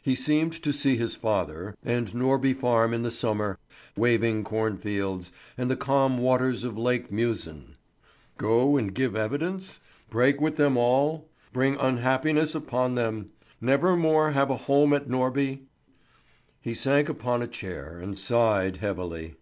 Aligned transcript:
He 0.00 0.14
seemed 0.14 0.52
to 0.62 0.72
see 0.72 0.96
his 0.96 1.16
father, 1.16 1.74
and 1.84 2.12
Norby 2.14 2.54
Farm 2.56 2.94
in 2.94 3.02
the 3.02 3.10
summer, 3.10 3.58
waving 3.96 4.44
cornfields, 4.44 5.32
and 5.56 5.68
the 5.68 5.74
calm 5.74 6.18
waters 6.18 6.62
of 6.62 6.78
Lake 6.78 7.10
Mjösen. 7.10 7.74
Go 8.36 8.76
and 8.76 8.94
give 8.94 9.16
evidence? 9.16 9.80
Break 10.10 10.40
with 10.40 10.58
them 10.58 10.76
all? 10.76 11.26
Bring 11.52 11.74
unhappiness 11.76 12.54
upon 12.54 12.94
them? 12.94 13.32
Never 13.60 13.96
more 13.96 14.30
have 14.30 14.48
a 14.48 14.56
home 14.58 14.92
at 14.92 15.08
Norby? 15.08 15.62
He 16.60 16.72
sank 16.72 17.08
upon 17.08 17.42
a 17.42 17.48
chair 17.48 17.98
and 17.98 18.16
sighed 18.16 18.76
heavily. 18.76 19.34